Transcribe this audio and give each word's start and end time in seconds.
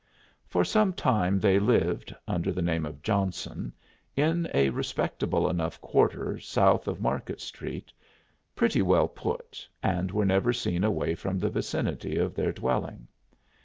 For 0.47 0.65
some 0.65 0.93
time 0.93 1.39
they 1.39 1.59
lived, 1.59 2.15
under 2.27 2.51
the 2.51 2.63
name 2.63 2.87
of 2.87 3.03
Johnson, 3.03 3.71
in 4.15 4.49
a 4.51 4.71
respectable 4.71 5.47
enough 5.47 5.79
quarter 5.79 6.39
south 6.39 6.87
of 6.87 6.99
Market 6.99 7.39
Street, 7.39 7.93
pretty 8.55 8.81
well 8.81 9.07
put, 9.07 9.67
and 9.83 10.09
were 10.09 10.25
never 10.25 10.53
seen 10.53 10.83
away 10.83 11.13
from 11.13 11.37
the 11.37 11.51
vicinity 11.51 12.17
of 12.17 12.33
their 12.33 12.51
dwelling. 12.51 13.09